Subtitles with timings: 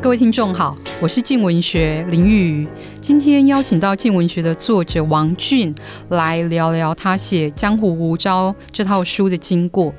[0.00, 2.68] 各位听众好，我是静文学林玉瑜。
[3.00, 5.74] 今天邀请到静文学的作者王俊
[6.10, 9.86] 来聊聊他写《江湖无招》这套书的经过。《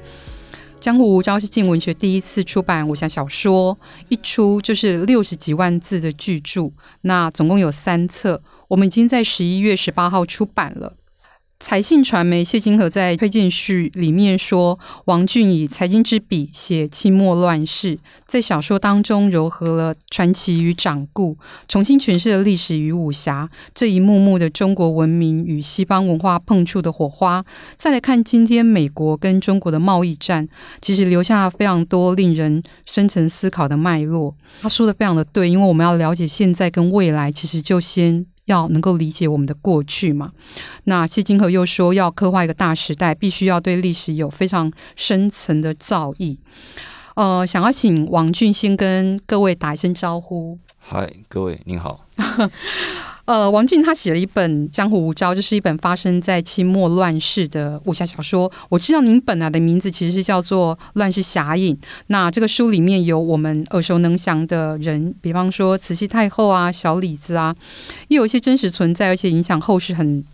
[0.80, 3.78] 江湖无招》是静文学第一次出版武侠小说，
[4.08, 6.72] 一出就是六十几万字的巨著，
[7.02, 10.94] 那总共有三册，我们已经在十一月十八号出版了。
[11.60, 27.46] 财信传媒谢金河在推荐序里面说，王俊以财经之笔写清末乱世，在小说当中糅合了传奇与掌故，重新诠释了历史与武侠这一幕幕的中国文明与西方文化碰触的火花。
[27.76, 30.48] 再来看今天美国跟中国的贸易战，
[30.82, 34.34] 其实留下了非常多令人深层思考的脉络。
[34.62, 38.26] 他说的非常的对，因为我们要了解现在跟未来，其实就先。
[38.52, 40.32] 要能够理解我们的过去嘛。
[40.86, 46.38] 那谢金河又说，要刻画一个大时代，必须要对历史有非常深层的造诣。
[47.16, 50.58] 呃，想要请王俊先跟各位打一声招呼。
[50.78, 52.06] 嗨，各位您好。
[53.30, 58.52] 呃，王俊他写了一本《江湖无招》，这是一本发生在清末乱世的武侠小说。
[58.70, 61.76] 我知道您本来的名字其实是叫做《乱世侠影》。
[62.08, 67.56] 那这个书里面有我们耳熟能详的人，比方说慈禧太后啊、小李子啊，
[68.08, 70.26] 又有一些真实存在，而且影响后世很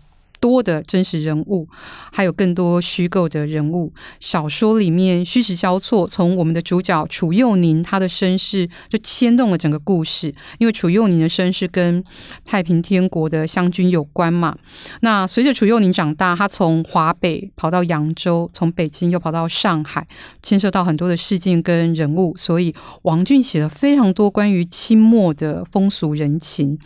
[0.46, 1.68] 多的真实人物，
[2.14, 3.92] 还有更多虚构的人物。
[4.20, 10.32] 小说里面虚实交错，从我们的主角楚佑宁他的身世就牵动了整个故事。
[10.60, 12.04] 因为楚佑宁的身世跟
[12.46, 14.56] 太平天国的湘军有关嘛。
[15.02, 20.08] 那随着楚佑宁长大，他从华北跑到扬州，从北京又跑到上海，
[20.44, 22.38] 牵涉到很多的事件跟人物。
[22.38, 26.78] 所以王俊写了非常多关于清末的风俗人情。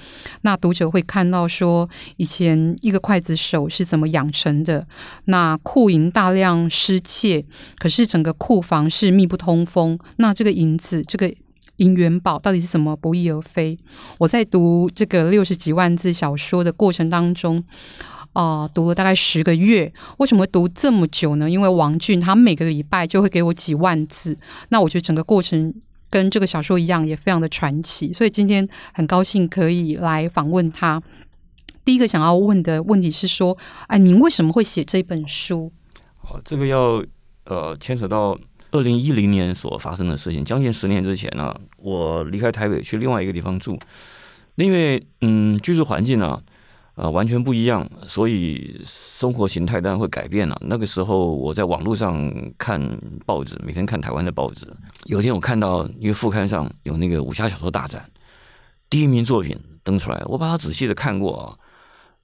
[0.43, 4.85] 那读者会看到说，以前一个刽子手手是怎么养成的？
[5.25, 7.43] 那库银大量失窃，
[7.79, 9.97] 可是整个库房是密不通风。
[10.17, 11.33] 那这个银子，这个
[11.77, 13.77] 银元宝到底是怎么不翼而飞？
[14.19, 17.63] 我在读这个六十几万字小说的过程当中，
[18.33, 19.91] 啊、读了大概十个月。
[20.17, 21.49] 为什么读这么久呢？
[21.49, 24.37] 因为王俊他每个礼拜就会给我几万字。
[24.69, 25.73] 那我觉得整个过程
[26.09, 28.13] 跟这个小说一样，也非常的传奇。
[28.13, 31.01] 所以今天很高兴可以来访问他。
[31.85, 33.57] 第一个想要问的问题是说，
[33.87, 35.71] 哎，您为什么会写这本书？
[36.21, 37.03] 哦，这个要
[37.45, 38.37] 呃牵扯到
[38.71, 43.79] 二零一零年所发生的事情，将近十年之前呢、我离开台北去另外一个地方住，
[44.55, 46.43] 因为嗯居住环境呢、啊，
[46.93, 52.79] 呃完全不一样，所以生活形态当然会改变了、那个时候我在网络上看
[53.25, 54.67] 报纸，每天看台湾的报纸，
[55.05, 58.05] 有一天我看到一个副刊上有那个武侠小说大战
[58.89, 61.57] 第一名作品登出来，我把它仔细的看过啊。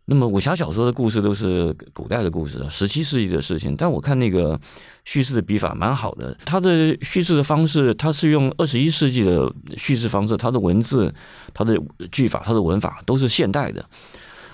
[0.07, 3.73] 那么武侠小说的故事都是古代的故事，十七世纪的事情。
[3.75, 4.59] 但我看那个
[5.03, 11.11] 叙事的笔法蛮好的，他的叙事的方式，他是用二十一世纪的叙事方式，他的文字、
[11.55, 11.75] 他的
[12.11, 13.83] 句法、他的文法都是现代的。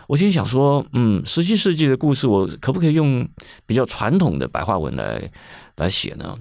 [0.08, 3.28] 我心想说，嗯，十七世纪的故事，我可不可以用
[3.66, 5.30] 比较传统的白话文来
[5.76, 6.34] 来写呢？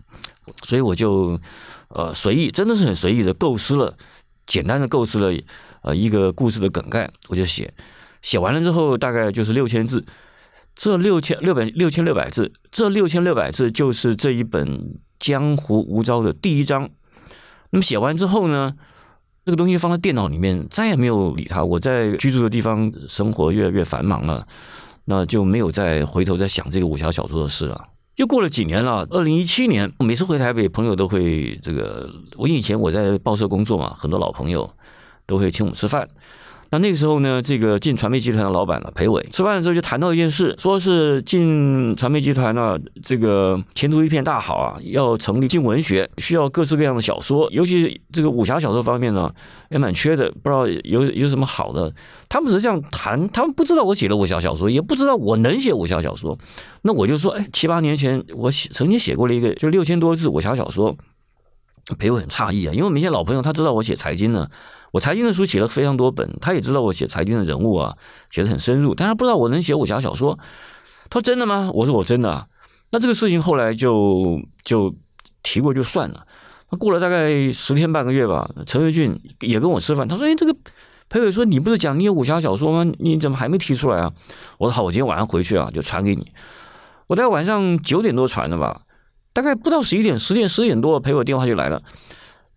[0.62, 1.36] 所以我就
[1.88, 3.96] 呃随意，真的是很随意的构思了，
[4.46, 5.36] 简单的构思了
[5.82, 7.72] 呃一个故事的梗概，我就写。
[8.22, 10.04] 写完了之后，大概就是六千字。
[10.76, 14.66] 这六千六百六千六百字，这六千六百字就是这一本
[15.18, 16.88] 《江湖无招》的第一章。
[17.70, 18.72] 那么写完之后呢，
[19.44, 21.62] 这个东西放在电脑里面，再也没有理它。
[21.62, 24.46] 我在居住的地方生活越来越繁忙了，
[25.04, 27.88] 那就没有再回头再想这个武侠小说的事了。
[28.16, 32.08] 又过了几年了，二零一七年，每次回台北，朋友都会这个。
[32.38, 34.70] 我以前我在报社工作嘛，很多老朋友
[35.26, 36.08] 都会请我们吃饭。
[36.70, 49.28] 那那个时候呢，这个进传媒集团的老板呢，裴伟吃饭的时候就谈到一件事，说是进传媒集团呢，这个前途一片大好啊，要成立进文学，需要各式各样的小说，尤其这个武侠小说方面呢，
[49.70, 51.92] 也蛮缺的，不知道有有什么好的。
[52.28, 56.38] 他们只是这样谈，他们不知道我写了武侠小说，也不知道我能写武侠小说。
[56.82, 60.96] 那我就说，哎，七八年前我写曾经写过了一个就六千多字武侠小说，
[61.96, 64.48] 裴伟很诧异啊，因为我们一些老朋友他知道我写财经呢。
[64.92, 67.96] 我财经的书写了非常多本，他也知道我写财经的人物啊，
[68.28, 70.36] 写得很深入，但他不知道我能写武侠小说。
[71.08, 72.44] 他说：“真的吗？”我说：“我真的。”
[72.90, 74.92] 那这个事情后来就就
[75.44, 76.26] 提过就算了。
[76.70, 80.52] 那过了大概十天半个月吧，陈维俊也跟我吃饭，他说：“哎，这个
[81.08, 82.92] 裴伟说你不是讲你有武侠小说吗？
[82.98, 84.12] 你怎么还没提出来啊？”
[84.58, 86.32] 我说：“好，我今天晚上回去啊，就传给你。”
[87.06, 88.82] 我大概晚上九点多传的吧，
[89.32, 91.82] 大概不到十一点，十点十点多，陪我电话就来了。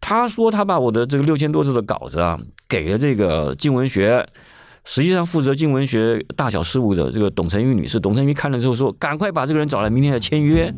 [0.01, 2.37] 他说他把我的这个六千多字的稿子啊，
[2.67, 4.27] 给了这个静文学，
[4.83, 7.99] 实际上负责静文学大小事务的这个董成玉女士。
[7.99, 10.73] 董成玉看了之后说：“赶快把这个人找来，明天要签约。”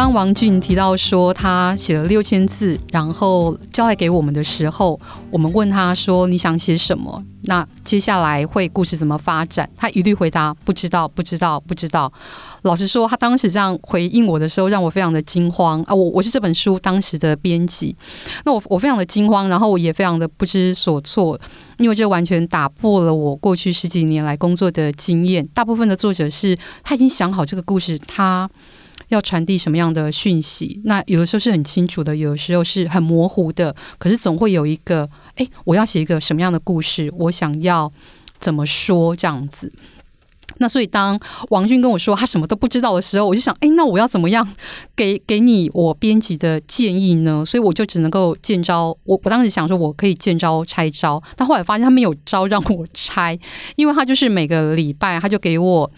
[0.00, 4.98] 刚王俊提到说他写了六千字，然后交代给我们的时候，
[5.30, 7.22] 我们问他说你想写什么？
[7.42, 9.68] 那接下来会故事怎么发展？
[9.76, 12.10] 他一律回答不知道，不知道，不知道。
[12.62, 15.94] 老实说，他当时这样回应我的时候，让我非常的惊慌啊！
[15.94, 17.94] 我我是这本书当时的编辑，
[18.46, 21.38] 那我我非常的惊慌，然后我也非常的不知所措，
[21.76, 25.46] 因为这完全打破了我过去十几年来工作的经验。
[25.48, 28.48] 大部分的作者是他已经想好这个故事，他
[29.10, 30.80] 要传递什么样的讯息？
[30.84, 33.74] 那有的时候是很清楚的，有的时候是很模糊的。
[33.98, 37.12] 可是总会有一个，哎，我要写一个什么样的故事？
[37.16, 37.92] 我想要
[38.40, 39.72] 怎么说这样子？
[40.58, 41.18] 那所以，当
[41.48, 44.46] 王俊跟我说他什么都不知道的时候，我就想，哎，那我要怎么样
[44.94, 47.42] 给给你我编辑的建议呢？
[47.46, 48.88] 所以我就只能够见招。
[49.04, 53.38] 我我当时想说，我可以见招拆招，但后来发现他没有招让我拆，
[53.76, 55.90] 因为他就是每个礼拜他就给我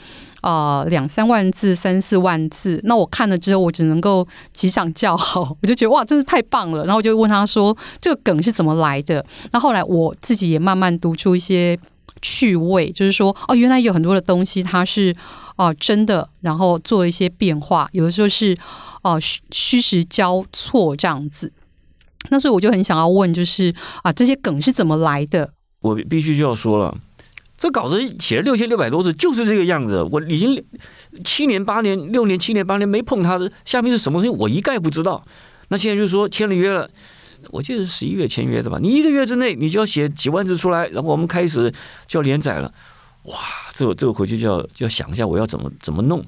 [0.42, 2.80] 呃两三万字、三四万字。
[2.84, 6.84] 那我看了之后，我只能够击掌叫好，我就觉得哇，真是太棒了。
[6.84, 9.24] 然后我就问他说，这个梗是怎么来的？
[9.52, 11.78] 那后来我自己也慢慢读出一些。
[12.24, 15.12] 趣味就是说，哦，原来有很多的东西它是
[15.56, 18.56] 哦、呃、真的，然后做了一些变化，有的时候是
[19.02, 21.52] 哦虚虚实交错这样子。
[22.28, 23.74] 那所以我就很想要问，就是
[24.04, 25.50] 啊，这些梗是怎么来的？
[25.80, 26.96] 我必须就要说了，
[27.62, 30.02] 这稿子写了六千六百多字，就是这个样子。
[30.10, 30.60] 我已经
[31.22, 35.24] 七年八年六年七年八年没碰它的下面是什么东西，我一概不知道。
[35.68, 36.90] 那现在就说签了约了。
[37.52, 38.80] 我记得是十一月签约的吧？
[38.82, 41.72] 你一个月之内你就要写几万字出来，然后我们开始
[42.08, 42.74] 就要连载了。
[43.26, 43.38] 哇，
[43.72, 46.20] 这这个回去就要就要想一下我要怎么怎么弄。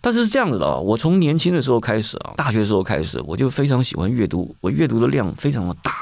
[0.00, 5.92] 但是是这样子的啊，我从年轻的时候开始啊，大学的时候开始，我就非常喜欢阅读，我阅读的量非常的大。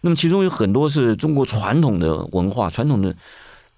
[0.00, 3.14] 那么其中有很多是中国传统的文化、传统的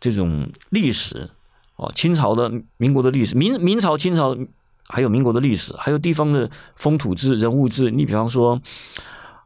[0.00, 1.28] 这种历史
[1.76, 4.36] 啊，清朝的、民国的历史，明明朝、清朝
[4.88, 7.90] 还有民国的历史，还有地方的风土志、人物志。
[7.90, 8.60] 你比方说。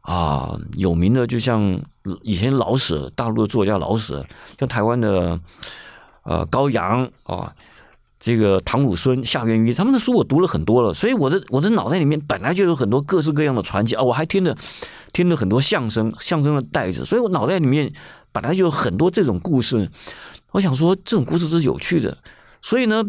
[0.07, 1.81] 啊，有名的就像
[2.21, 4.23] 以前老舍，大陆的作家老舍，
[4.59, 5.39] 像台湾的
[6.21, 7.51] 呃高阳啊，
[8.19, 14.55] 这个唐鲁孙、夏元禹，他们的书我读了很多了，所以我的我的脑袋里面本来就有很多各式各样的传奇啊，我还听着
[15.11, 17.91] 听着很多相声，相声的带子，所以我脑袋里面
[18.31, 19.89] 本来就有很多这种故事。
[20.55, 22.17] 我想说，这种故事都是有趣的，
[22.61, 23.03] 所以呢，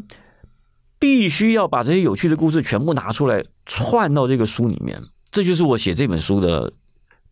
[0.98, 5.00] 必须要把这些有趣的故事全部拿出来串到这个书里面，
[5.30, 6.72] 这就是我写这本书的。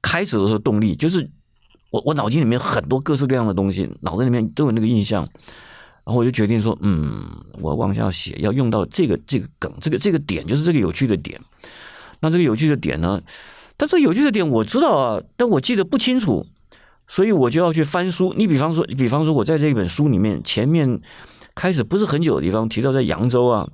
[0.07, 1.27] 开始的时候动力就是
[1.89, 5.23] 我我脑筋里面很多各式各样的东西，脑子里面都有那个印象，
[6.05, 11.41] 然后我就决定说，嗯，我往下写要用到这个这个梗，这个这个点就是这个有趣的点。
[12.21, 13.23] 那这个有趣的点呢？
[13.79, 16.47] 但这有趣的点我知道啊，但我记得不清楚，
[17.09, 18.35] 所以我就要去翻书。
[18.37, 21.01] 你比方说，你比方说，我在这一本书里面前面
[21.55, 23.69] 开始不是很久的地方提到，在扬州啊，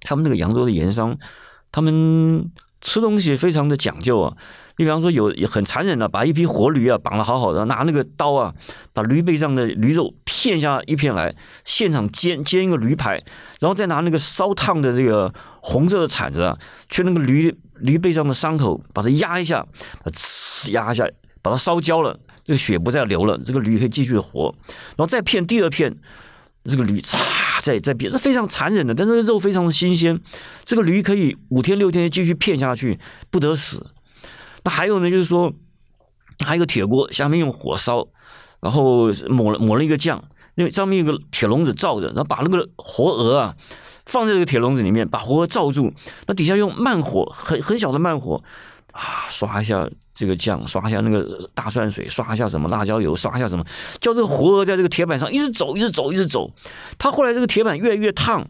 [0.00, 1.16] 他们那个扬州的盐商，
[1.70, 2.50] 他们
[2.80, 4.36] 吃东西非常的讲究啊。
[4.80, 8.54] 你比方说有很残忍的，把一批活驴啊绑得好好的，拿那个刀啊，
[8.92, 11.34] 把驴背上的驴肉片下一片来，
[11.64, 13.14] 现场煎煎一个驴排，
[13.58, 16.56] 然后再拿那个烧烫的这个红色的铲子啊，
[16.88, 19.66] 去那个驴驴背上的伤口把它压一下，
[20.04, 21.04] 把呲压一下，
[21.42, 22.16] 把它烧焦了，
[22.48, 24.54] 这个血不再流了，这个驴可以继续的活，
[24.96, 25.94] 然后再片第二片，
[26.64, 27.18] 这个驴嚓
[27.60, 30.18] 再再片，是非常残忍的，但是肉非常的新鲜，
[30.64, 32.98] 这个驴可以五天六天继续片下去，
[33.30, 33.88] 不得死。
[34.64, 35.52] 那还有呢，就是说，
[36.42, 38.08] 还有个铁锅，下面用火烧，
[38.62, 40.24] 然后抹了抹了一个酱，
[40.54, 43.54] 因为上面有个铁笼子罩着，然后把那个活鹅啊
[44.06, 45.92] 放在这个铁笼子里面，把活鹅罩住，
[46.26, 48.42] 那底下用慢火，很很小的慢火
[48.92, 53.64] 啊，刷一下这个酱，刷一下那个大蒜水，刷一下什么辣椒油，刷一下什么，
[54.00, 56.50] 叫这个活鹅在这个铁板上一直走，一直走，一直走。
[56.98, 58.46] 他后来这个铁板越来越烫，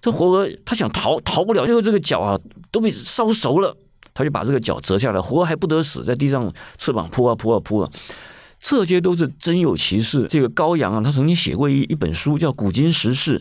[0.00, 2.38] 这活鹅他想逃逃不了，最后这个脚啊
[2.70, 3.76] 都被烧熟了。
[4.12, 7.90] 他就把这个脚折下来，活鹅还不得死，在地上翅膀扑啊扑啊扑啊，
[8.60, 10.26] 这些都是真有其事。
[10.28, 13.38] 这个高阳啊，他曾经写过一一本书，叫《古今时事》，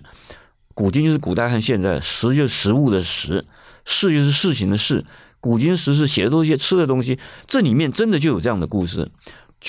[0.76, 3.46] 古今就是古代和现在，时就是食物的食，
[3.84, 5.04] 事就是事情的事。
[5.40, 7.18] 古今时事写的都是一些吃的东西，
[7.48, 9.10] 这里面真的就有这样的故事，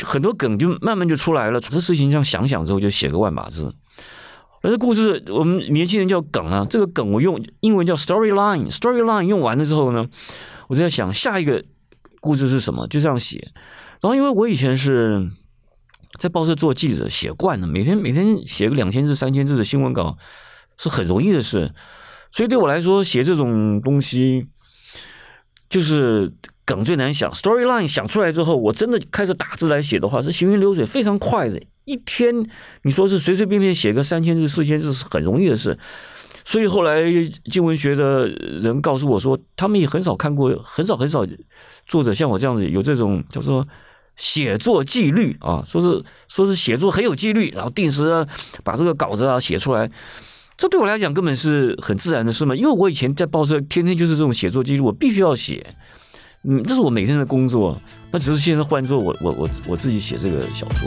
[0.03, 1.61] 很多梗就慢慢就出来了。
[1.61, 3.75] 这事情这样想想之后，就写个万把字。
[4.63, 10.07] 而这故事我们年轻人叫梗啊，这个梗我用英文叫 storyline，storyline 用完了之后呢，
[10.69, 11.65] 我就在想下一个
[12.21, 13.53] 故事是什么，就这样写。
[14.03, 15.27] 然后因为我以前是
[16.19, 20.19] 在报社做记者，写惯了，每天每天写个两千字、三千字的新闻稿
[20.77, 21.73] 是很容易的事，
[22.31, 24.47] 所以对我来说写这种东西
[25.71, 26.31] 就是
[26.67, 27.33] 梗最难想。
[27.33, 31.59] Storyline 想出来之后，我真的开始打字来写的话，是行云流水，非常快的。
[31.87, 32.47] 一天
[32.83, 35.79] 你说是随随便便写个三千字、四千字是很容易的事。
[36.45, 37.01] 所以后来
[37.51, 41.25] 经文学的人告诉我说，他们也很少看过，很少很少
[41.87, 43.67] 作者像我这样子有这种叫做
[44.17, 48.27] 写作纪律啊，说是说是写作很有纪律，然后定时
[48.65, 49.89] 把这个稿子啊写出来。
[50.61, 55.75] 这对我来讲根本是很自然的事嘛，因为我以前在报社天天就是这种写作记录，我必须要写，
[56.43, 57.81] 嗯，这是我每天的工作。
[58.11, 60.87] 那只是现在换做我我我我自己写这个小说。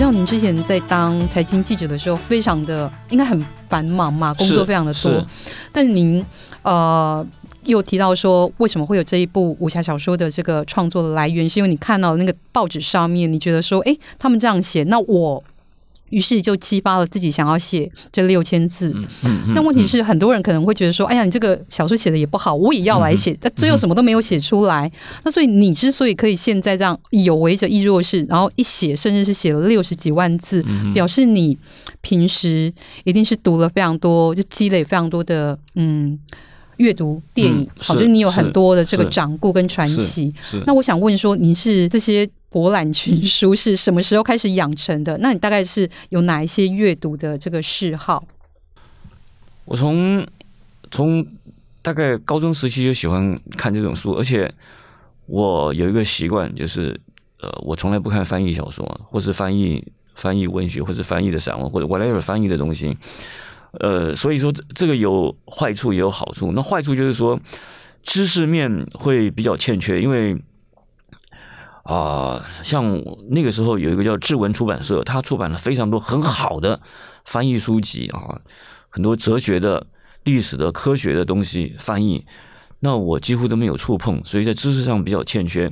[0.00, 3.38] 知道您之前在当财经记者的时候，非常的应该很
[3.68, 5.22] 繁忙嘛，工作非常的多。
[5.70, 6.24] 但是您
[6.62, 7.22] 呃
[7.64, 15.44] 又提到说，为什么会有这一部武侠小说的这个创作的来源，是因为你看到那个报纸上面，你觉得说，哎，他们这样写，那我。
[16.10, 18.92] 于是就激发了自己想要写这六千字。
[18.94, 24.86] 嗯嗯、但问题是，很多人可能会觉得说：“哎呀，你这个小说写的也不好，我也要来写。”但最后什么都没有写出来。
[24.86, 24.92] 嗯、
[25.24, 31.56] 那所以你之所以可以现在这样有为者亦若是，然后一写甚至是写了六十几万字，嗯、表示你
[32.00, 32.72] 平时
[33.04, 36.18] 一定是读了非常多，就积累非常多的嗯
[36.76, 37.62] 阅读电影。
[37.62, 40.34] 嗯、好，就是你有很多的这个掌故跟传奇。
[40.66, 42.28] 那我想问说，您是这些？
[42.50, 45.16] 博览群 书是什么时候开始养成的？
[45.18, 48.24] 那你大概是有哪一些阅读的这个嗜好？
[49.64, 50.26] 我从
[50.90, 51.24] 从
[51.80, 54.52] 大概高中时期就喜欢看这种书，而且
[55.26, 57.00] 我有一个习惯，就是
[57.40, 59.82] 呃，我从来不看翻译小说，或是翻译
[60.16, 62.98] 翻译文学，或是翻译的散文，或者 whatever 翻译的东西。
[63.78, 66.50] 呃，所以说这个有坏处也有好处。
[66.52, 67.38] 那坏处就是说
[68.02, 70.36] 知识面会比较欠缺，因为。
[71.90, 76.80] 啊、像那个时候有一个叫志文出版社，他出版了非常多很好的
[77.24, 78.40] 翻译书籍啊，
[78.88, 79.84] 很多哲学的、
[80.22, 82.24] 历史的、科学的东西翻译，
[82.78, 85.68] 那我几乎都没有触碰，所以在知识上比较欠缺，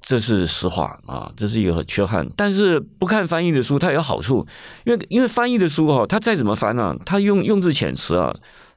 [0.00, 2.24] 这是实话啊，这是一个缺憾。
[2.36, 4.46] 但是不看翻译的书，它有好处，
[4.84, 8.32] 因为因为翻译的书哈，它再怎么翻呢、啊，它用用字遣词啊，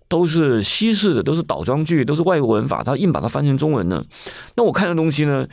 [0.08, 4.04] 都是西式的，都是倒装句，都是外国文法，它硬把它翻成中文呢，
[4.56, 5.48] 那我看的东西呢？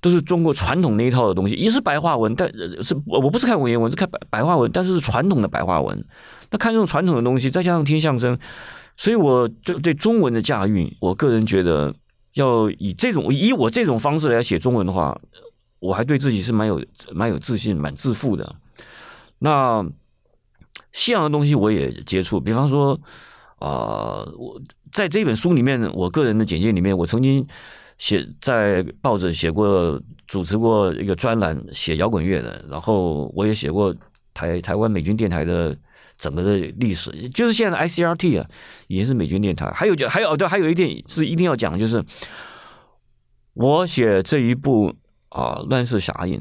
[0.00, 2.48] 都是中国传统那一套的东西，也是白话文，但
[2.82, 6.04] 是我不是看文言文，是看白白话文，但是是传统的白话文。
[6.50, 8.38] 那看这种传统的东西，再加上听相声，
[8.96, 11.92] 所以我就对中文的驾驭，我个人觉得
[12.34, 15.18] 要以这种以我这种方式来写中文的话，
[15.80, 16.80] 我还对自己是蛮有
[17.12, 18.54] 蛮有自信、蛮自负的。
[19.40, 19.84] 那
[20.92, 22.98] 西洋的东西我也接触，比方说
[23.58, 24.62] 啊、我
[24.92, 27.44] 在这本书里面，我个人的简介里面，我曾经。
[27.98, 32.64] 写在报纸写过，主持过一个专栏，写摇滚乐的。
[32.70, 33.94] 然后我也写过
[34.32, 35.76] 台台湾美军电台的
[36.16, 38.48] 整个的历史，就是现在的 ICRT 啊，
[38.86, 39.68] 也是美军电台。
[39.72, 42.04] 还有就还有对，还有一点是一定要讲，就是
[43.54, 44.94] 我写这一部
[45.30, 46.40] 啊《乱世侠影》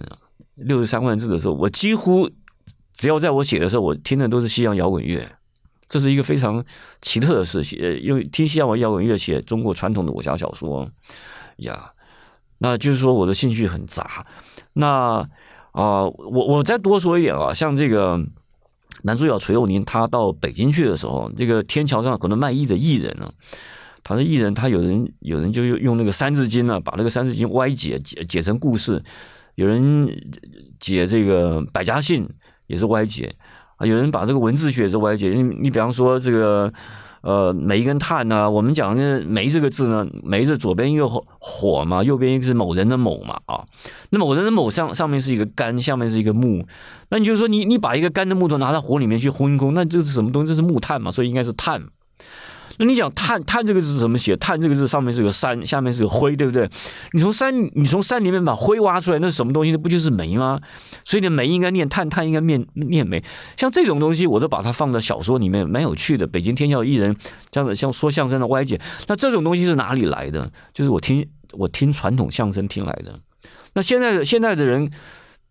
[0.56, 2.30] 六十三万字的时候，我几乎
[2.94, 5.28] 只要在我写的时候，我听的都是西洋摇滚乐，
[5.88, 6.64] 这是一个非常
[7.02, 7.80] 奇特的事情。
[8.00, 10.88] 因为听西洋摇滚乐写中国传统的武侠小说。
[11.58, 11.92] 呀，
[12.60, 14.26] 那就是说我的兴趣很杂。
[14.74, 15.28] 那
[15.72, 18.20] 啊、我我再多说一点啊，像这个
[19.04, 23.32] 男主角崔佑宁，他到北京去的时候，这个天桥上可能卖艺的艺人呢，
[24.04, 29.04] 他的艺人，他有人有人就用用那个《三字经》呢，把那个《三字经》歪解解解成故事，
[29.54, 30.10] 有人
[30.80, 32.26] 解这个《百家姓》
[32.66, 33.36] 也是歪解
[33.76, 35.30] 啊，有人把这个文字学也是歪解。
[35.30, 36.74] 你你比方说这个。
[37.28, 38.50] 呃，煤跟碳呢？
[38.50, 43.66] 我们讲的“煤”这个字呢，“煤”是左边一个火嘛，右边一个是某人的“某”嘛啊。
[44.12, 46.66] 那某人的“某”上上面是一个干，下面是一个木。
[47.10, 50.48] 那你就说你你把一个干的木头拿到火里面去烘一烘，那这是什么东西？
[50.48, 51.84] 这是木炭嘛，所以应该是碳。
[52.80, 54.36] 那你讲炭炭这个字怎么写？
[54.38, 56.70] 炭这个字上面是个山，下面是个灰，对不对？
[57.14, 59.72] 你从山你从山里面把灰挖出来，那是什么东西？
[59.72, 60.60] 那不就是煤吗？
[61.04, 63.24] 所以你煤应该念炭，炭应该念念煤。
[63.58, 66.28] 像这种东西，我都把它放到小说里面，蛮有趣的。
[66.28, 67.16] 北京天桥艺人
[67.50, 70.52] 这样子，像说相声的歪解，那这种东西是哪里来的？
[70.72, 73.20] 就是我听我听传统相声听来的。
[73.74, 74.92] 那现在的现在的人，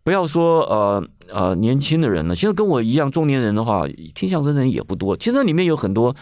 [0.04, 5.16] 不要说呃呃年轻的人了，现在跟我一样中年人的话，听相声的人也不多。
[5.16, 6.14] 其实里面有很多。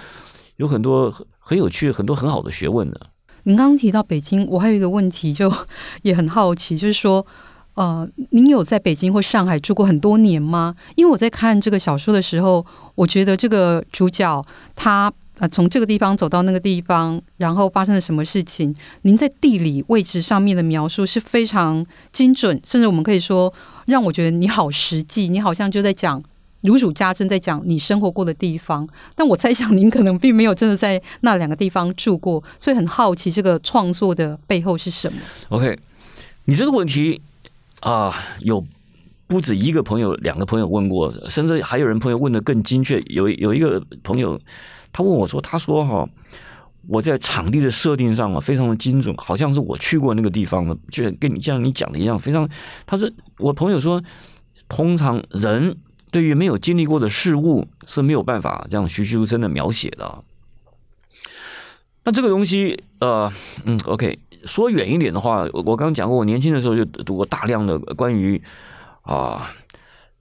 [0.56, 3.00] 有很多很很有趣、很多很好的学问的。
[3.44, 5.52] 您刚刚提到北京，我还有一个问题，就
[6.02, 7.26] 也很好奇，就是说，
[7.74, 10.74] 呃，您有在北京或上海住过很多年吗？
[10.94, 14.42] 因为我在看这个小说的时候，我觉得这个主角
[14.74, 23.52] 他呃从这个地方走到那个地方，然后发生了什么事情，您在地理位置上面的描述是非常精准，甚至我们可以说
[23.86, 26.22] 让我觉得你好实际，你好像就在讲。
[26.64, 35.18] 如数家珍在讲你生活过的地方，但我猜想您可能并没有真的在那两个地方住过，所以很好奇这个创作的背后是什么
[35.50, 35.78] ？OK，
[36.46, 37.20] 你这个问题
[37.80, 38.64] 啊，有
[39.26, 42.98] 不止一个朋友、两个朋友问过，甚至还有人朋友问得更精确。
[43.08, 44.40] 有有一个朋友，
[44.90, 46.08] 他问我说：“他说哈，
[46.88, 52.48] 我在场地的设定上啊，非常的精准，好像是我去过那个地方的，就跟你像你讲的一样，非常。”
[52.86, 53.06] 他说
[53.36, 54.02] ：“我朋友说，
[54.66, 55.76] 通常人。”
[56.14, 60.22] 对于没有经历过的事物是没有办法这样栩栩如生的描写的。
[62.04, 63.28] 那这个东西，呃，
[63.64, 68.40] 嗯，OK，说远一点的话，我刚刚讲过，我年轻的时候就读过大量的关于
[69.02, 69.50] 啊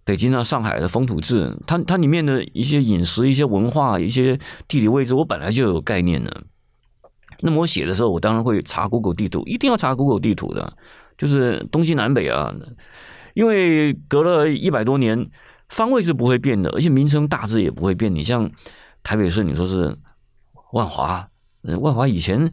[0.04, 4.36] 北京啊、上海的风土志，它它里面的一些饮食、一些文化、一些
[4.68, 6.42] 地理位置，我本来就有概念的。
[7.42, 10.76] 那么我写的时候，我当然会查 Google 地图，一定要查 Google 地图的，
[11.20, 12.52] 就是东西南北啊，
[13.36, 15.30] 因为隔了一百多年。
[15.70, 18.14] 方位是不会变的，而且名称大致也不会变。
[18.14, 18.50] 你像
[19.02, 19.98] 台北市，你说是
[20.72, 21.28] 万华，
[21.80, 22.52] 万华以前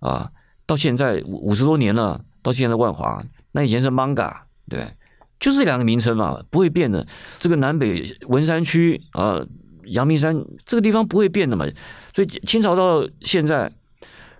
[0.00, 0.30] 啊，
[0.66, 4.32] 到现在五十多年了，到现在万华，那以前是 Manga，
[4.68, 4.94] 对，
[5.38, 7.06] 就是这两个名称嘛，不会变的。
[7.38, 9.44] 这个南北文山区啊，
[9.86, 11.66] 阳明山这个地方不会变的嘛。
[12.14, 13.72] 所以清朝到现在，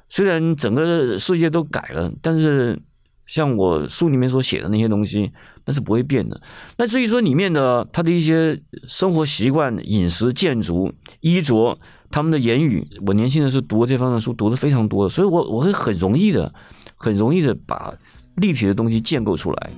[0.08, 2.80] 虽然整个世界都改了，但是。
[3.26, 5.30] 像我书里面所写的那些东西，
[5.64, 6.40] 那是不会变的。
[6.76, 11.78] 那至于说里面的他的一些生活习惯、饮食、建筑、衣着、
[12.10, 16.52] 他们的言语，我年轻的时候读这方面的书，读的非常多，所以我我会很容易的、
[16.96, 17.92] 很容易的把
[18.36, 19.70] 立体的东西建构出来。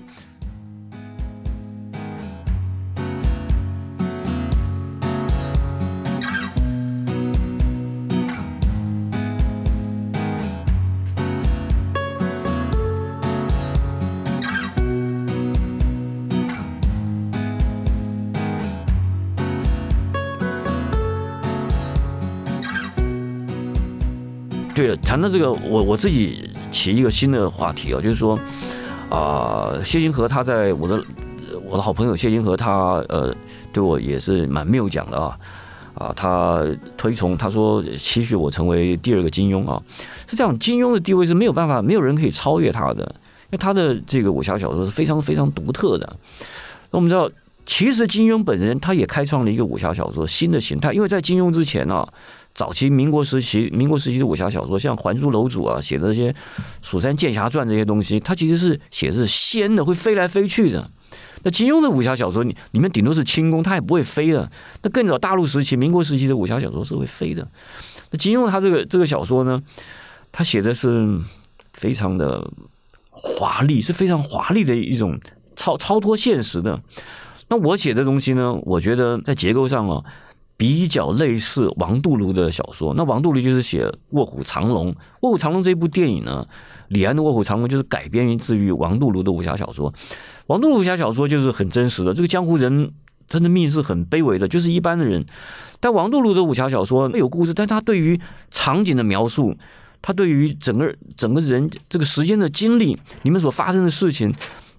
[24.83, 28.37] 对，谈到这个，我我自己起一个新的话题啊，就是说，
[29.09, 31.01] 啊、谢金河他在我的
[31.65, 33.33] 我的好朋友谢金河他呃
[33.73, 35.39] 对我也是蛮谬讲的啊
[35.95, 36.67] 啊，他
[36.97, 39.81] 推崇他说期许我成为第二个金庸啊，
[40.27, 46.17] 是这样，金庸的地位是没有办法，没有人可以超越他的，因为他的这个武侠小说是非常非常独特的。
[46.91, 47.31] 那我们知道，
[47.65, 52.13] 其实金庸本人他也开创了一个武侠小说新的形态，因为在金庸之前啊。
[52.55, 56.31] 早期民国时期，民国时期的武侠小说，像《还珠楼主》啊，写的这些
[56.83, 60.91] 《蜀山剑侠传》这些东西，它其实是写的是仙的，会飞来飞去的。
[61.45, 64.51] 那金庸的武侠小说，里面顶多是轻功，它也不会飞的。
[64.83, 67.49] 那更早大陆时期、民国时期的武侠小说是会飞的。
[68.11, 69.61] 那金庸他这个这个小说呢，
[70.31, 71.19] 他写的是
[71.73, 72.49] 非常的
[73.11, 75.19] 华丽，是非常华丽的一种
[75.57, 76.81] 超超脱现实的。
[77.49, 80.05] 那我写的东西呢，我觉得在结构上啊。
[80.63, 84.93] 比较类似王度庐的小说，那王度庐就是写《卧虎藏龙》。
[85.23, 86.47] 《卧虎藏龙》这部电影呢，
[86.87, 89.93] 李安的《卧虎藏龙》就是改编于自于王度庐的武侠小说。
[90.47, 92.93] 王度庐武侠小说就是很真实的，这个江湖人
[93.27, 95.27] 真的命是很卑微的，就是一般的人。
[95.81, 98.21] 但王度庐的武侠小说有故事，但他对于
[98.53, 99.57] 场景的描述，
[100.01, 104.33] 他对于整个整个人这个时间的经历，你们所发生的事情，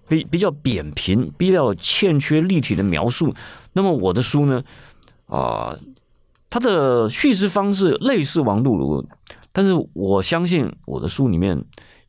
[0.07, 3.35] 比比较扁平，比较欠缺立体的描述。
[3.73, 4.63] 那么我的书呢？
[5.33, 5.75] 啊，
[6.47, 9.03] 他的叙事方式类似王度庐，
[9.51, 11.59] 但是我相信我的书里面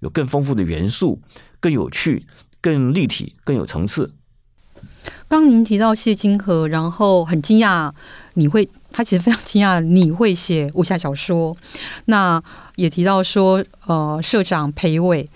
[0.01, 1.23] 有更丰富的元素，
[1.59, 2.27] 更有趣、
[2.61, 4.13] 更立体、更有层次。
[5.27, 7.91] 刚您提到谢金河，然后很惊讶
[8.35, 11.57] 你会，他其实非常惊讶你会写武侠小说，
[12.05, 12.43] 那
[12.77, 15.31] 也提到说，呃，社长裴伟。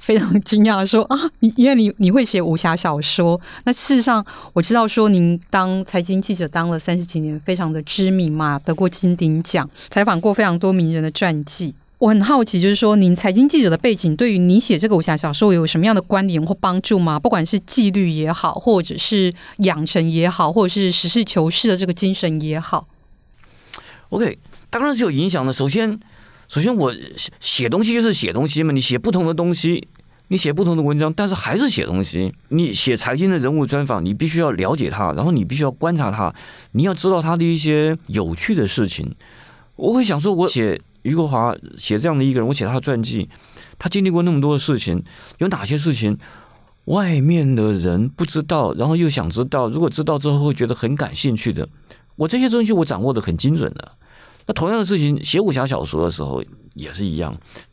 [0.00, 11.74] 非常惊讶说 啊，你因为你你会写武侠小说，那事实上我知道说您当财经记者当了三十几年，非常的知名嘛，得过金鼎奖，采访过非常多名人的传记。
[11.98, 17.20] 我很好奇，就是说您财经记者的背景，对于你写这个武侠小说有什么样的关联或帮助吗？
[17.20, 22.86] 不管是纪律也好，或者是养成也好，或者是实事求是的这个精神也好。
[24.08, 24.38] OK，
[24.70, 25.52] 当然是有影响的。
[25.52, 26.00] 首先。
[26.50, 28.72] 首先，我写写东西就是写东西嘛。
[28.72, 29.86] 你写不同的东西，
[30.26, 32.34] 你写不同的文章，但是还是写东西。
[32.48, 36.34] 你写财经的人物专访，你必须要了解他，然后你必须要观察他，
[36.72, 39.14] 你要知道他的一些有趣的事情。
[39.76, 43.28] 我会想说，我写余国华，写这样的一个人，我写他的传记，
[43.78, 45.04] 他经历过那么多的事情，
[45.38, 46.18] 有哪些事情
[46.86, 51.68] 外面的人不知道，然后又想知道，如果知道之后会觉得很感兴趣的，
[52.16, 53.92] 我这些东西我掌握的很精准的。
[54.50, 56.42] 那同样的事情，写武侠小说的时候
[56.74, 57.32] 也是一样，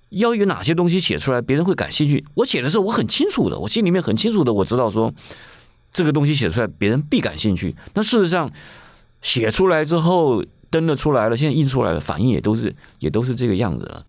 [0.09, 2.23] 要有哪些东西写出来，别人会感兴趣。
[2.35, 5.11] 我写的时候我很清楚的，我心里面很清楚的，我知道说
[5.91, 7.75] 这个东西写出来，别人必感兴趣。
[7.95, 8.51] 那事实上
[9.23, 14.05] 写出来之后登了出来了，现在印出来了，反应也都是也都是这个样子了。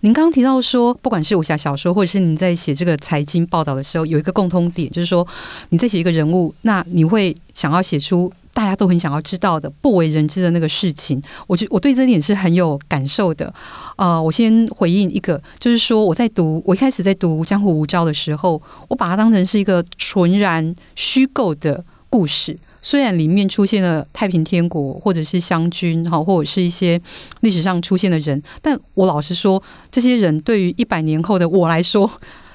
[0.00, 5.28] 您刚刚提到说，不管是武侠小说，或者是您在写这个财经报道的时候，有一个共通点，就是说
[5.68, 11.22] 你在写一个人物，那你会想要写出大家都很想要知道的、不为人知的那个事情。
[11.46, 13.52] 我觉我对这点是很有感受的。
[13.96, 22.58] 呃，我先回应一个，就是说我在读，我一开始在读《江湖无招》的时候，我把它当成是一个纯然虚构的故事。
[22.84, 27.00] 虽然里面出现了太平天国，或者是湘军，哈，或者是一些
[27.40, 32.10] 历史上出现的人，但我老实说，这些人对于一百年后的我来说，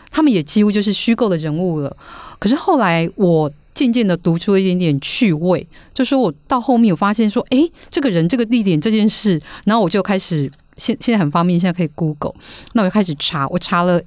[0.10, 1.96] 他们也几乎就是虚构的人物了。
[2.40, 12.34] 可是后来，我渐渐的读出了一点点趣味，就说我到后面，我发现说，诶，这个人、这个地点、这件事，然后我就开始现现在很方便，现在可以 Google，
[12.74, 14.02] 那我就开始查，我查了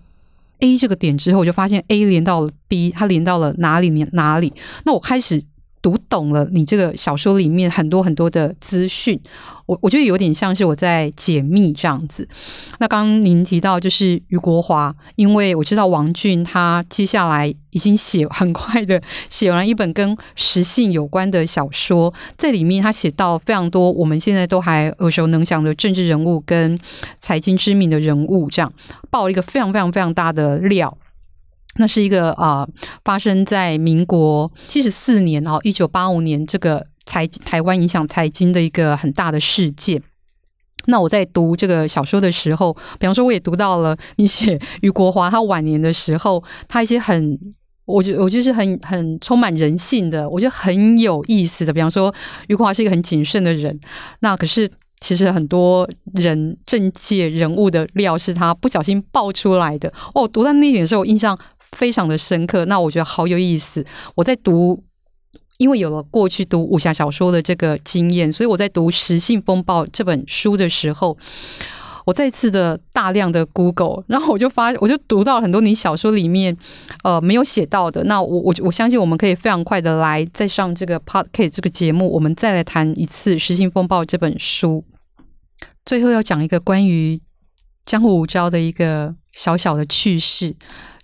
[0.60, 3.88] A 这个点之后，我就发现 A 连到了 B，它连到了哪里？
[4.12, 4.52] 哪里？
[4.84, 5.42] 那我开始。
[6.10, 9.18] 懂了你这个小说里面很多很多的资讯，
[9.64, 12.28] 我我觉得有点像是我在解密这样子。
[12.80, 26.76] 那刚刚您提到就是余国华，因为我知道王俊他接下来已经写很快的写完一本跟实性有关的小说，在里面他写到非常多我们现在都还耳熟能详的政治人物跟
[27.20, 28.72] 财经知名的人物，这样
[29.10, 30.98] 爆了一个非常非常非常大的料。
[31.76, 32.68] 那是一个啊、呃，
[33.04, 40.02] 发生在民国七十四年哦，一九八五年这个财台湾影响财经的一个很大的事件。
[40.86, 47.38] 那我在读这个小说的时候，比方说我也读到了你写余国华他晚年的时候，他一些很，
[47.84, 51.72] 我觉得我觉得是很很充满人性的，我觉得很有意思的。
[51.72, 52.12] 比方说
[52.48, 53.78] 余国华是一个很谨慎的人，
[54.20, 54.68] 那可是。
[55.02, 60.28] 其实很多人政界人物的料是他不小心爆出来的哦。
[60.28, 61.34] 读到那一点的时候，我印象
[61.76, 62.64] 非常的深刻。
[62.66, 63.84] 那我觉得好有意思。
[64.14, 64.82] 我在读，
[65.58, 71.16] 因为有了过去读武侠小说的这个经验，所以我在读《时信风暴》这本书的时候，
[72.06, 76.56] 我再次的大量的 Google，然后我就发，我就读到很多你小说里面
[77.04, 78.02] 呃没有写到的。
[78.04, 84.84] 那我我我相信我们可以非常快的来再上这个 Podcast 这个节目，我们再来谈一次《时信风暴》这本书。
[85.84, 87.20] 最后要讲一个关于
[87.84, 90.54] 江湖无招的一个小小的趣事，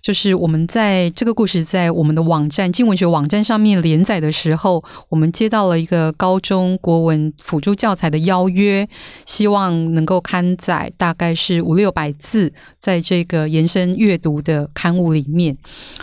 [0.07, 8.87] 就是我们在这个故事在我们的网站经文学网站上面连载的时候，我们接到了一个高中国文辅助教材的邀约，
[9.25, 15.57] 希望能够刊载，大概是五六百字，在这个延伸阅读的刊物里面。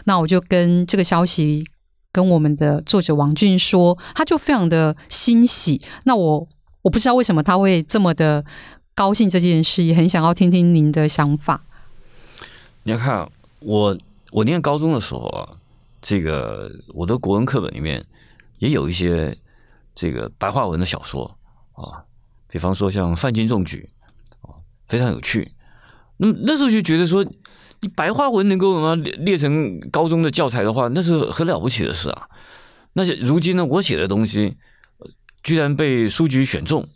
[0.04, 1.64] 那我就跟这个消息
[2.12, 5.80] 跟我们的作者王俊说，他就非常的欣喜。
[6.02, 6.46] 那我。
[6.82, 8.44] 我不知道为什么他会这么的
[8.94, 11.62] 高兴这件事，也很想要听听您的想法。
[12.82, 13.26] 你要看
[13.64, 13.96] 我，
[14.30, 15.48] 我念高中的时候啊，
[16.00, 18.04] 这个我的国文课本里面
[18.58, 19.36] 也有一些
[19.94, 21.24] 这个白话文的小说
[21.72, 22.04] 啊，
[22.48, 23.88] 比方说像《范进中举》
[24.48, 24.54] 啊，
[24.88, 25.52] 非常有趣。
[26.16, 27.24] 那么那时候就觉得说，
[27.80, 32.28] 你白话文能够列列成高中的教材的话，那是很了不起的事啊。
[32.92, 34.56] 那些如今呢，我写的东西。
[35.42, 36.88] 居然被书局选中，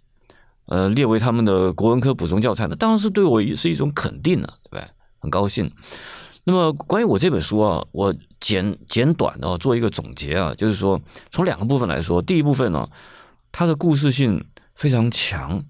[0.69, 4.91] 呃，列为他们的国文科补充教材，那当然是对我是一种肯定了，对不对？
[5.19, 5.71] 很高兴。
[6.49, 10.99] 那么关于我这本书啊，我简简短的做一个总结啊，就是说
[11.31, 12.89] 从两个部分来说，第一部分呢，
[13.53, 14.43] 它的故事性
[14.75, 15.61] 非常强。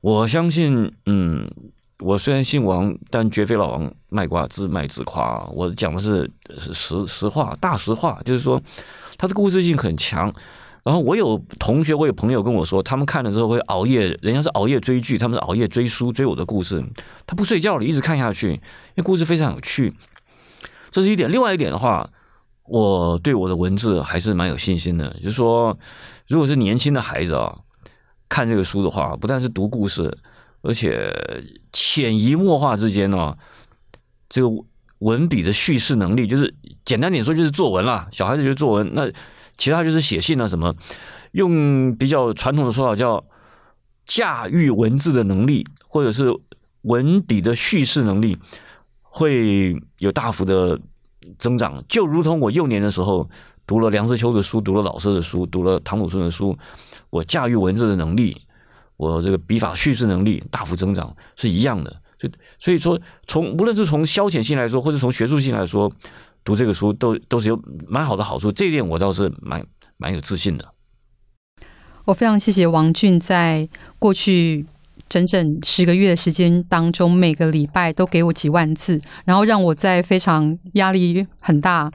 [0.00, 1.46] 我相信，嗯，
[1.98, 6.30] 我虽然姓王，但绝非老王卖瓜自卖自夸，我讲的是
[6.72, 8.58] 实实话，大实话，就是说
[9.18, 10.32] 它的故事性很强。
[10.86, 16.80] 然后我有同学，我有朋友跟我说，他们看了之后会熬夜，人家是熬夜追剧，他们是熬夜追书，追我的故事，
[17.26, 18.58] 他不睡觉了，一直看下去，因
[18.98, 19.92] 为故事非常有趣。
[20.92, 21.28] 这是一点。
[21.28, 22.08] 另外一点的话，
[22.68, 25.76] 我对我的文字还是蛮有信心的，就是说，
[26.28, 27.52] 如果是年轻的孩子啊，
[28.28, 30.16] 看这个书的话，不但是读故事，
[30.62, 31.12] 而且
[31.72, 33.36] 潜移默化之间呢，
[34.28, 34.48] 这个
[35.00, 38.06] 文笔的叙事能力，就是简单点说，就是作文啦。
[38.12, 39.10] 小孩子就是作文那。
[39.58, 40.74] 其他就是写信啊，什么
[41.32, 43.24] 用比较传统的说法叫
[44.04, 46.32] 驾驭文字的能力，或者是
[46.82, 48.36] 文笔的叙事能力，
[49.02, 50.78] 会有大幅的
[51.38, 51.82] 增长。
[51.88, 53.28] 就如同我幼年的时候
[53.66, 56.56] 读了梁实秋的书，读了老舍的书，读了唐鲁孙的书，
[57.10, 58.42] 我驾驭文字的能力，
[58.96, 61.90] 我这个笔法叙事能力大幅增长是一样的。
[62.18, 65.90] 所以，所以说，从无论是从消遣性来说，或者从学术性来说。
[66.46, 69.66] 读这个书都都是有蛮好的好处，这一点我倒是蛮
[69.98, 70.64] 蛮有自信的。
[72.04, 74.64] 我非常谢谢王俊在过去
[75.08, 81.92] 整整十个月的时间当中，每个礼拜都给我几万字，然后让我在非常压力很大。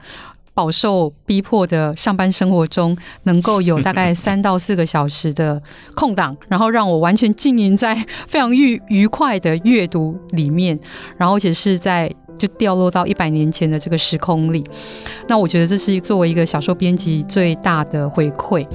[0.54, 5.62] 饱受逼迫的上班生活中，能够有大概 三到四个小时的
[5.94, 7.94] 空档，然后让我完全浸淫在
[8.28, 10.78] 非常愉愉快的阅读里面，
[11.16, 12.14] 然后而且是在。
[12.38, 14.64] 就掉落到一百年前的这个时空里，
[15.28, 18.66] 那我觉得这是作为一个小说编辑最大的回馈。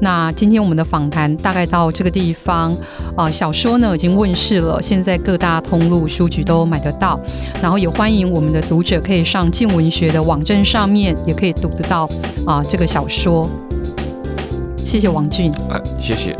[0.00, 2.74] 那今天我们的访谈大概到这个地方，
[3.16, 7.20] 啊、小说呢已经问世了，现在各大通路书局都买得到，
[7.62, 12.08] 然后也欢迎我们的读者可以上静文学的网站上面，也可以读得到
[12.44, 13.48] 啊、这个小说。
[14.84, 16.36] 谢谢王俊，哎，谢谢。